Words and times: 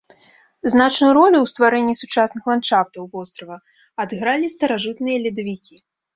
Значную 0.73 1.09
ролю 1.17 1.37
ў 1.41 1.47
стварэнні 1.51 1.95
сучасных 2.01 2.49
ландшафтаў 2.53 3.03
вострава 3.17 3.57
адыгралі 4.07 4.53
старажытныя 4.55 5.17
ледавікі. 5.29 5.75